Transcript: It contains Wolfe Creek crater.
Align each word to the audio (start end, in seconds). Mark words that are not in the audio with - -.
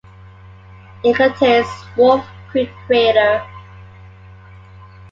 It 1.03 1.15
contains 1.15 1.67
Wolfe 1.95 2.25
Creek 2.49 2.71
crater. 2.87 3.45